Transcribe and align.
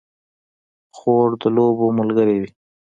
خور 0.97 1.29
د 1.41 1.43
لوبو 1.55 1.87
ملګرې 1.99 2.35
وي. 2.41 2.49